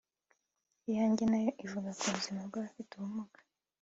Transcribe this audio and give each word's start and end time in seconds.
Iyanjye 0.89 1.23
nayo 1.31 1.51
ivuga 1.65 1.89
ku 1.97 2.05
buzima 2.13 2.41
bw’abafite 2.49 2.91
ubumuga 2.93 3.39